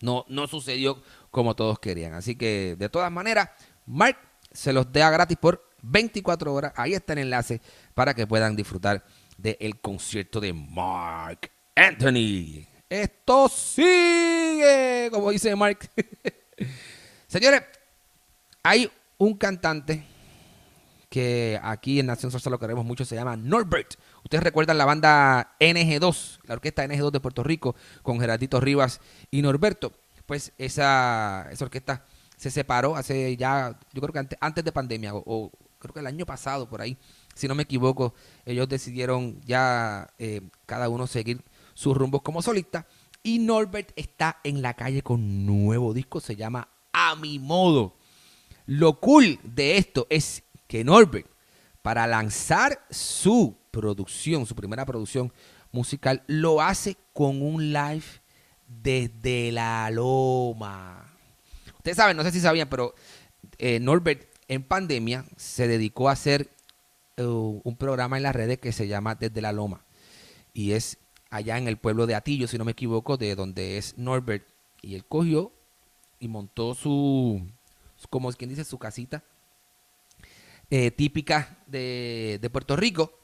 no, 0.00 0.24
no 0.28 0.46
sucedió 0.46 1.02
como 1.30 1.54
todos 1.54 1.78
querían. 1.78 2.14
Así 2.14 2.36
que 2.36 2.76
de 2.78 2.88
todas 2.88 3.10
maneras, 3.10 3.50
Mark 3.86 4.18
se 4.52 4.72
los 4.72 4.90
deja 4.92 5.10
gratis 5.10 5.36
por 5.36 5.68
24 5.82 6.52
horas. 6.52 6.72
Ahí 6.76 6.94
está 6.94 7.12
el 7.12 7.20
enlace 7.20 7.60
para 7.94 8.14
que 8.14 8.26
puedan 8.26 8.56
disfrutar 8.56 9.04
del 9.36 9.78
concierto 9.80 10.40
de 10.40 10.52
Mark 10.52 11.50
Anthony. 11.74 12.66
Esto 12.88 13.48
sigue, 13.48 15.08
como 15.10 15.30
dice 15.30 15.54
Mark. 15.56 15.90
Señores, 17.26 17.62
hay 18.62 18.90
un 19.18 19.36
cantante 19.36 20.04
que 21.08 21.58
aquí 21.62 22.00
en 22.00 22.06
Nación 22.06 22.32
Salsa 22.32 22.50
lo 22.50 22.58
queremos 22.58 22.84
mucho, 22.84 23.04
se 23.04 23.14
llama 23.14 23.36
Norbert. 23.36 23.94
Ustedes 24.24 24.42
recuerdan 24.42 24.78
la 24.78 24.84
banda 24.84 25.56
NG2, 25.60 26.40
la 26.44 26.54
orquesta 26.54 26.84
NG2 26.84 27.10
de 27.10 27.20
Puerto 27.20 27.42
Rico, 27.42 27.76
con 28.02 28.20
Gerardito 28.20 28.60
Rivas 28.60 29.00
y 29.30 29.42
Norberto. 29.42 29.92
Pues 30.26 30.52
esa, 30.58 31.46
esa 31.50 31.64
orquesta 31.64 32.04
se 32.36 32.50
separó 32.50 32.96
hace 32.96 33.36
ya, 33.36 33.78
yo 33.92 34.02
creo 34.02 34.12
que 34.12 34.36
antes, 34.40 34.64
de 34.64 34.72
pandemia, 34.72 35.14
o, 35.14 35.50
creo 35.78 35.94
que 35.94 36.00
el 36.00 36.06
año 36.06 36.26
pasado 36.26 36.68
por 36.68 36.80
ahí, 36.80 36.98
si 37.34 37.48
no 37.48 37.54
me 37.54 37.62
equivoco, 37.62 38.14
ellos 38.44 38.68
decidieron 38.68 39.40
ya 39.42 40.08
eh, 40.18 40.42
cada 40.66 40.88
uno 40.88 41.06
seguir 41.06 41.42
sus 41.74 41.96
rumbos 41.96 42.22
como 42.22 42.42
solista. 42.42 42.86
Y 43.22 43.38
Norbert 43.38 43.92
está 43.96 44.40
en 44.44 44.62
la 44.62 44.74
calle 44.74 45.02
con 45.02 45.46
nuevo 45.46 45.92
disco, 45.92 46.20
se 46.20 46.36
llama 46.36 46.68
a 46.92 47.16
mi 47.16 47.38
modo. 47.38 47.96
Lo 48.66 48.98
cool 49.00 49.38
de 49.42 49.76
esto 49.76 50.06
es 50.10 50.42
que 50.66 50.84
Norbert, 50.84 51.28
para 51.82 52.06
lanzar 52.06 52.84
su 52.90 53.56
producción, 53.70 54.46
su 54.46 54.54
primera 54.54 54.84
producción 54.84 55.32
musical, 55.72 56.22
lo 56.26 56.60
hace 56.60 56.96
con 57.12 57.42
un 57.42 57.72
live 57.72 58.04
desde 58.66 59.52
la 59.52 59.88
loma. 59.90 61.12
Ustedes 61.76 61.96
saben, 61.96 62.16
no 62.16 62.22
sé 62.22 62.32
si 62.32 62.40
sabían, 62.40 62.68
pero 62.68 62.94
eh, 63.58 63.78
Norbert 63.80 64.28
en 64.48 64.62
pandemia 64.62 65.24
se 65.36 65.68
dedicó 65.68 66.08
a 66.08 66.12
hacer 66.12 66.50
eh, 67.16 67.24
un 67.24 67.76
programa 67.78 68.16
en 68.16 68.24
las 68.24 68.34
redes 68.34 68.58
que 68.58 68.72
se 68.72 68.88
llama 68.88 69.14
Desde 69.14 69.40
la 69.40 69.52
Loma. 69.52 69.84
Y 70.52 70.72
es 70.72 70.98
allá 71.30 71.58
en 71.58 71.68
el 71.68 71.76
pueblo 71.76 72.06
de 72.06 72.14
Atillo, 72.14 72.48
si 72.48 72.58
no 72.58 72.64
me 72.64 72.72
equivoco, 72.72 73.16
de 73.16 73.34
donde 73.34 73.78
es 73.78 73.96
Norbert. 73.98 74.46
Y 74.82 74.94
él 74.94 75.04
cogió 75.04 75.52
y 76.18 76.28
montó 76.28 76.74
su, 76.74 77.46
como 78.10 78.32
quien 78.32 78.50
dice, 78.50 78.64
su 78.64 78.78
casita 78.78 79.22
eh, 80.70 80.90
típica 80.90 81.58
de, 81.66 82.48
Puerto 82.52 82.76
Rico. 82.76 83.18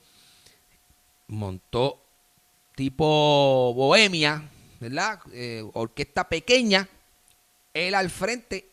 Montó 1.29 2.03
tipo 2.75 3.73
bohemia, 3.75 4.49
¿verdad? 4.81 5.21
Eh, 5.33 5.65
orquesta 5.75 6.29
pequeña, 6.29 6.89
él 7.75 7.95
al 7.95 8.11
frente 8.11 8.69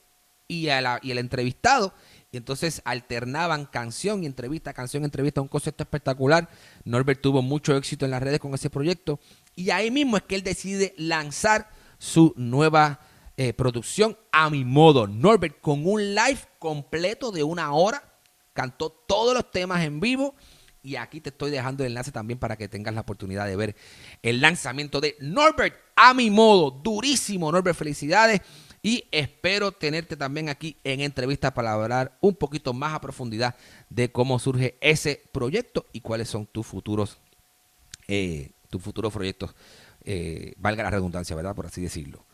y, 0.47 0.67
y 0.67 1.11
el 1.11 1.17
entrevistado. 1.17 1.93
Y 2.31 2.37
entonces 2.37 2.81
alternaban 2.85 3.65
canción 3.65 4.23
y 4.23 4.27
entrevista, 4.27 4.73
canción, 4.73 5.03
entrevista, 5.03 5.41
un 5.41 5.47
concepto 5.47 5.83
espectacular. 5.83 6.47
Norbert 6.85 7.21
tuvo 7.21 7.41
mucho 7.41 7.75
éxito 7.75 8.05
en 8.05 8.11
las 8.11 8.21
redes 8.21 8.39
con 8.39 8.53
ese 8.53 8.69
proyecto. 8.69 9.19
Y 9.55 9.71
ahí 9.71 9.89
mismo 9.89 10.17
es 10.17 10.23
que 10.23 10.35
él 10.35 10.43
decide 10.43 10.93
lanzar 10.97 11.71
su 11.97 12.33
nueva 12.37 12.99
eh, 13.35 13.53
producción 13.53 14.15
a 14.31 14.49
mi 14.49 14.63
modo. 14.63 15.07
Norbert 15.07 15.59
con 15.59 15.87
un 15.87 16.13
live 16.13 16.39
completo 16.59 17.31
de 17.31 17.43
una 17.43 17.73
hora. 17.73 18.03
Cantó 18.53 18.89
todos 18.89 19.33
los 19.33 19.51
temas 19.51 19.83
en 19.83 19.99
vivo. 19.99 20.35
Y 20.81 20.95
aquí 20.95 21.19
te 21.19 21.29
estoy 21.29 21.51
dejando 21.51 21.83
el 21.83 21.91
enlace 21.91 22.11
también 22.11 22.39
para 22.39 22.55
que 22.55 22.69
tengas 22.69 22.93
la 22.93 23.01
oportunidad 23.01 23.45
de 23.45 23.55
ver 23.55 23.75
el 24.23 24.39
lanzamiento 24.39 25.01
de 25.01 25.17
Norbert 25.19 25.75
a 25.95 26.13
mi 26.13 26.29
modo. 26.29 26.71
Durísimo, 26.71 27.51
Norbert. 27.51 27.77
Felicidades. 27.77 28.41
Y 28.81 29.03
espero 29.11 29.73
tenerte 29.73 30.15
también 30.15 30.47
aquí 30.47 30.77
en 30.85 31.01
entrevista 31.01 31.53
para 31.53 31.73
hablar 31.73 32.17
un 32.21 32.35
poquito 32.35 32.73
más 32.73 32.93
a 32.93 33.01
profundidad 33.01 33.55
de 33.89 34.09
cómo 34.11 34.39
surge 34.39 34.77
ese 34.79 35.21
proyecto 35.33 35.85
y 35.91 35.99
cuáles 35.99 36.29
son 36.29 36.45
tus 36.45 36.65
futuros, 36.65 37.17
eh, 38.07 38.51
tus 38.69 38.81
futuros 38.81 39.11
proyectos. 39.11 39.53
Eh, 40.05 40.53
valga 40.57 40.83
la 40.83 40.91
redundancia, 40.91 41.35
¿verdad? 41.35 41.55
Por 41.55 41.65
así 41.65 41.81
decirlo. 41.81 42.25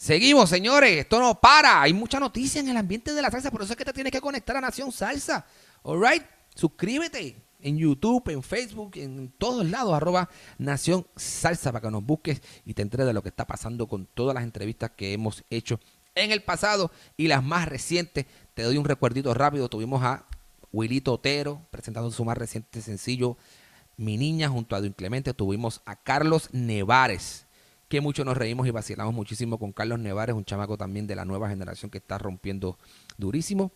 Seguimos, 0.00 0.48
señores. 0.48 0.96
Esto 0.96 1.20
no 1.20 1.38
para. 1.38 1.82
Hay 1.82 1.92
mucha 1.92 2.18
noticia 2.18 2.58
en 2.58 2.70
el 2.70 2.76
ambiente 2.78 3.12
de 3.12 3.20
la 3.20 3.30
salsa. 3.30 3.50
Por 3.50 3.60
eso 3.60 3.74
es 3.74 3.76
que 3.76 3.84
te 3.84 3.92
tienes 3.92 4.10
que 4.10 4.22
conectar 4.22 4.56
a 4.56 4.60
Nación 4.62 4.90
Salsa. 4.92 5.44
All 5.82 6.00
right. 6.02 6.22
Suscríbete. 6.54 7.36
en 7.60 7.76
YouTube, 7.76 8.30
en 8.30 8.42
Facebook, 8.42 8.92
en 8.94 9.30
todos 9.36 9.68
lados, 9.68 9.92
arroba 9.92 10.30
Nación 10.56 11.06
Salsa, 11.16 11.70
para 11.70 11.82
que 11.82 11.90
nos 11.90 12.02
busques 12.02 12.40
y 12.64 12.72
te 12.72 12.80
enteres 12.80 13.06
de 13.06 13.12
lo 13.12 13.22
que 13.22 13.28
está 13.28 13.46
pasando 13.46 13.88
con 13.88 14.06
todas 14.06 14.34
las 14.34 14.42
entrevistas 14.44 14.92
que 14.96 15.12
hemos 15.12 15.44
hecho 15.50 15.78
en 16.14 16.32
el 16.32 16.42
pasado 16.42 16.90
y 17.18 17.28
las 17.28 17.44
más 17.44 17.68
recientes. 17.68 18.24
Te 18.54 18.62
doy 18.62 18.78
un 18.78 18.86
recuerdito 18.86 19.34
rápido. 19.34 19.68
Tuvimos 19.68 20.02
a 20.02 20.24
Wilito 20.72 21.12
Otero 21.12 21.60
presentando 21.70 22.10
su 22.10 22.24
más 22.24 22.38
reciente 22.38 22.80
sencillo, 22.80 23.36
Mi 23.98 24.16
Niña, 24.16 24.48
junto 24.48 24.74
a 24.74 24.80
Don 24.80 24.94
Clemente. 24.94 25.34
Tuvimos 25.34 25.82
a 25.84 25.96
Carlos 25.96 26.48
Nevares, 26.52 27.44
que 27.90 28.00
mucho 28.00 28.24
nos 28.24 28.36
reímos 28.36 28.68
y 28.68 28.70
vacilamos 28.70 29.12
muchísimo 29.12 29.58
con 29.58 29.72
Carlos 29.72 29.98
Nevares, 29.98 30.36
un 30.36 30.44
chamaco 30.44 30.78
también 30.78 31.08
de 31.08 31.16
la 31.16 31.24
nueva 31.24 31.48
generación 31.48 31.90
que 31.90 31.98
está 31.98 32.18
rompiendo 32.18 32.78
durísimo. 33.18 33.72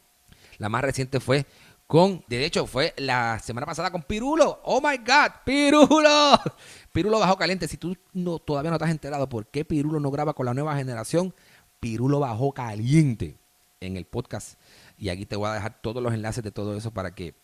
La 0.58 0.68
más 0.68 0.82
reciente 0.82 1.18
fue 1.18 1.46
con, 1.88 2.24
de 2.28 2.44
hecho, 2.46 2.68
fue 2.68 2.94
la 2.96 3.40
semana 3.40 3.66
pasada 3.66 3.90
con 3.90 4.04
Pirulo. 4.04 4.60
Oh 4.62 4.80
my 4.80 4.98
God, 4.98 5.32
Pirulo. 5.44 6.38
Pirulo 6.92 7.18
bajó 7.18 7.36
caliente. 7.36 7.66
Si 7.66 7.76
tú 7.76 7.96
no, 8.12 8.38
todavía 8.38 8.70
no 8.70 8.76
estás 8.76 8.90
enterado 8.90 9.28
por 9.28 9.48
qué 9.48 9.64
Pirulo 9.64 9.98
no 9.98 10.12
graba 10.12 10.32
con 10.34 10.46
la 10.46 10.54
nueva 10.54 10.76
generación, 10.76 11.34
Pirulo 11.80 12.20
bajó 12.20 12.52
caliente 12.52 13.36
en 13.80 13.96
el 13.96 14.04
podcast. 14.04 14.60
Y 14.96 15.08
aquí 15.08 15.26
te 15.26 15.34
voy 15.34 15.48
a 15.48 15.54
dejar 15.54 15.82
todos 15.82 16.00
los 16.00 16.14
enlaces 16.14 16.44
de 16.44 16.52
todo 16.52 16.76
eso 16.76 16.92
para 16.92 17.16
que, 17.16 17.34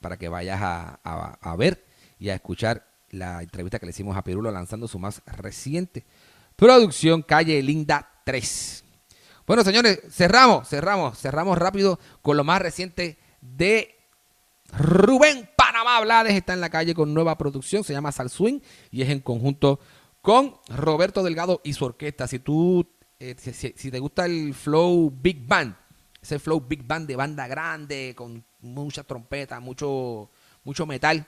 para 0.00 0.16
que 0.16 0.28
vayas 0.28 0.60
a, 0.62 1.00
a 1.02 1.56
ver 1.56 1.84
y 2.20 2.28
a 2.28 2.36
escuchar 2.36 2.89
la 3.10 3.42
entrevista 3.42 3.78
que 3.78 3.86
le 3.86 3.90
hicimos 3.90 4.16
a 4.16 4.24
Pirulo 4.24 4.50
lanzando 4.50 4.88
su 4.88 4.98
más 4.98 5.22
reciente 5.26 6.04
producción, 6.60 7.22
Calle 7.22 7.62
Linda 7.62 8.06
3. 8.24 8.84
Bueno, 9.46 9.64
señores, 9.64 10.00
cerramos, 10.10 10.68
cerramos, 10.68 11.18
cerramos 11.18 11.56
rápido 11.56 11.98
con 12.20 12.36
lo 12.36 12.44
más 12.44 12.60
reciente 12.60 13.18
de 13.40 13.96
Rubén 14.76 15.48
Panamá 15.56 16.00
Blades. 16.00 16.34
Está 16.34 16.52
en 16.52 16.60
la 16.60 16.68
calle 16.68 16.94
con 16.94 17.14
nueva 17.14 17.38
producción, 17.38 17.82
se 17.82 17.94
llama 17.94 18.12
Sal 18.12 18.28
Swing 18.28 18.60
y 18.90 19.00
es 19.00 19.08
en 19.08 19.20
conjunto 19.20 19.80
con 20.20 20.54
Roberto 20.68 21.22
Delgado 21.22 21.62
y 21.64 21.72
su 21.72 21.86
orquesta. 21.86 22.28
Si 22.28 22.38
tú, 22.40 22.86
eh, 23.18 23.34
si, 23.38 23.90
te 23.90 23.98
gusta 23.98 24.26
el 24.26 24.52
flow 24.52 25.10
Big 25.10 25.46
Band, 25.46 25.74
ese 26.20 26.38
flow 26.38 26.60
Big 26.60 26.86
Band 26.86 27.08
de 27.08 27.16
banda 27.16 27.48
grande, 27.48 28.12
con 28.14 28.44
mucha 28.60 29.02
trompeta, 29.02 29.58
mucho, 29.60 30.30
mucho 30.62 30.84
metal, 30.84 31.26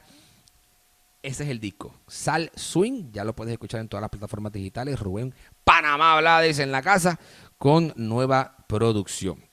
ese 1.22 1.44
es 1.44 1.50
el 1.50 1.60
disco. 1.60 1.94
Sal 2.06 2.50
Swing, 2.54 3.12
ya 3.12 3.24
lo 3.24 3.34
puedes 3.34 3.52
escuchar 3.52 3.80
en 3.80 3.88
todas 3.88 4.02
las 4.02 4.10
plataformas 4.10 4.52
digitales. 4.52 4.98
Rubén 4.98 5.34
Panamá 5.64 6.18
Blades 6.20 6.58
en 6.58 6.72
la 6.72 6.82
casa 6.82 7.18
con 7.58 7.92
nueva 7.96 8.56
producción. 8.66 9.44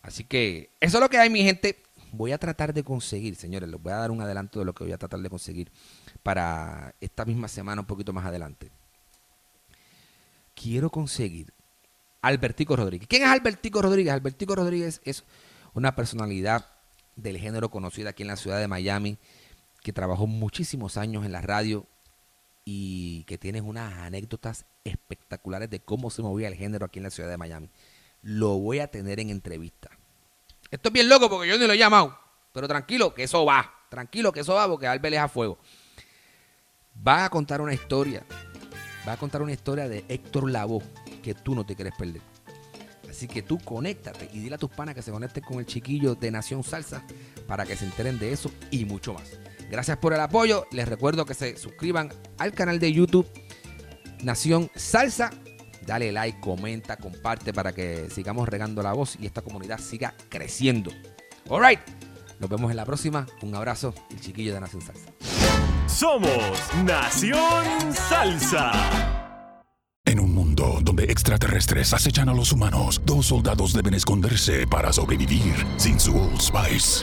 Así 0.00 0.24
que 0.24 0.70
eso 0.80 0.98
es 0.98 1.02
lo 1.02 1.10
que 1.10 1.18
hay, 1.18 1.28
mi 1.28 1.42
gente 1.42 1.82
voy 2.12 2.32
a 2.32 2.38
tratar 2.38 2.72
de 2.72 2.84
conseguir, 2.84 3.36
señores, 3.36 3.68
les 3.68 3.80
voy 3.80 3.92
a 3.92 3.96
dar 3.96 4.10
un 4.10 4.20
adelanto 4.20 4.58
de 4.58 4.64
lo 4.64 4.74
que 4.74 4.84
voy 4.84 4.92
a 4.92 4.98
tratar 4.98 5.20
de 5.20 5.28
conseguir 5.28 5.70
para 6.22 6.94
esta 7.00 7.24
misma 7.24 7.48
semana, 7.48 7.80
un 7.80 7.86
poquito 7.86 8.12
más 8.12 8.24
adelante. 8.24 8.70
Quiero 10.54 10.90
conseguir 10.90 11.52
Albertico 12.22 12.76
Rodríguez. 12.76 13.08
¿Quién 13.08 13.22
es 13.22 13.28
Albertico 13.28 13.82
Rodríguez? 13.82 14.12
Albertico 14.12 14.54
Rodríguez 14.54 15.00
es 15.04 15.24
una 15.74 15.94
personalidad 15.94 16.66
del 17.16 17.38
género 17.38 17.70
conocida 17.70 18.10
aquí 18.10 18.22
en 18.22 18.28
la 18.28 18.36
ciudad 18.36 18.58
de 18.58 18.68
Miami, 18.68 19.18
que 19.88 19.92
trabajó 19.94 20.26
muchísimos 20.26 20.98
años 20.98 21.24
en 21.24 21.32
la 21.32 21.40
radio 21.40 21.86
y 22.66 23.24
que 23.24 23.38
tiene 23.38 23.62
unas 23.62 23.90
anécdotas 23.94 24.66
espectaculares 24.84 25.70
de 25.70 25.80
cómo 25.80 26.10
se 26.10 26.20
movía 26.20 26.48
el 26.48 26.56
género 26.56 26.84
aquí 26.84 26.98
en 26.98 27.04
la 27.04 27.10
ciudad 27.10 27.30
de 27.30 27.38
Miami. 27.38 27.70
Lo 28.20 28.58
voy 28.58 28.80
a 28.80 28.90
tener 28.90 29.18
en 29.18 29.30
entrevista. 29.30 29.88
Esto 30.70 30.90
es 30.90 30.92
bien 30.92 31.08
loco 31.08 31.30
porque 31.30 31.48
yo 31.48 31.56
ni 31.56 31.66
lo 31.66 31.72
he 31.72 31.78
llamado. 31.78 32.18
Pero 32.52 32.68
tranquilo, 32.68 33.14
que 33.14 33.22
eso 33.22 33.46
va. 33.46 33.86
Tranquilo, 33.88 34.30
que 34.30 34.40
eso 34.40 34.52
va 34.52 34.68
porque 34.68 34.86
Albert 34.86 35.14
es 35.14 35.20
a 35.20 35.28
fuego. 35.28 35.58
Va 37.08 37.24
a 37.24 37.30
contar 37.30 37.62
una 37.62 37.72
historia. 37.72 38.26
Va 39.08 39.12
a 39.12 39.16
contar 39.16 39.40
una 39.40 39.52
historia 39.52 39.88
de 39.88 40.04
Héctor 40.06 40.50
Lavoe 40.50 40.84
que 41.22 41.32
tú 41.32 41.54
no 41.54 41.64
te 41.64 41.74
quieres 41.74 41.94
perder. 41.96 42.20
Así 43.08 43.26
que 43.26 43.40
tú 43.40 43.58
conéctate 43.58 44.28
y 44.34 44.40
dile 44.40 44.56
a 44.56 44.58
tus 44.58 44.68
panas 44.68 44.94
que 44.94 45.00
se 45.00 45.12
conecten 45.12 45.44
con 45.44 45.60
el 45.60 45.64
chiquillo 45.64 46.14
de 46.14 46.30
Nación 46.30 46.62
Salsa 46.62 47.02
para 47.46 47.64
que 47.64 47.74
se 47.74 47.86
enteren 47.86 48.18
de 48.18 48.32
eso 48.32 48.50
y 48.70 48.84
mucho 48.84 49.14
más. 49.14 49.38
Gracias 49.70 49.98
por 49.98 50.12
el 50.12 50.20
apoyo. 50.20 50.66
Les 50.72 50.88
recuerdo 50.88 51.24
que 51.24 51.34
se 51.34 51.56
suscriban 51.56 52.10
al 52.38 52.52
canal 52.52 52.78
de 52.78 52.92
YouTube 52.92 53.28
Nación 54.22 54.70
Salsa 54.74 55.30
Dale 55.88 56.12
like, 56.12 56.38
comenta, 56.38 56.98
comparte 56.98 57.54
para 57.54 57.72
que 57.72 58.10
sigamos 58.10 58.46
regando 58.46 58.82
la 58.82 58.92
voz 58.92 59.16
y 59.18 59.24
esta 59.24 59.40
comunidad 59.40 59.80
siga 59.80 60.14
creciendo. 60.28 60.90
Alright, 61.48 61.80
nos 62.38 62.50
vemos 62.50 62.70
en 62.70 62.76
la 62.76 62.84
próxima. 62.84 63.26
Un 63.40 63.54
abrazo, 63.54 63.94
el 64.10 64.20
chiquillo 64.20 64.52
de 64.52 64.60
Nación 64.60 64.82
Salsa. 64.82 65.10
Somos 65.86 66.60
Nación 66.84 67.94
Salsa. 67.94 68.70
En 70.04 70.20
un 70.20 70.34
mundo 70.34 70.78
donde 70.82 71.04
extraterrestres 71.04 71.94
acechan 71.94 72.28
a 72.28 72.34
los 72.34 72.52
humanos, 72.52 73.00
dos 73.06 73.26
soldados 73.26 73.72
deben 73.72 73.94
esconderse 73.94 74.66
para 74.66 74.92
sobrevivir 74.92 75.54
sin 75.78 75.98
su 75.98 76.14
Old 76.18 76.40
Spice. 76.40 77.02